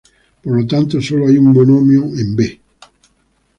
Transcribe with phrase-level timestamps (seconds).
[0.41, 2.59] Por lo tanto, solo hay un monomio en "B".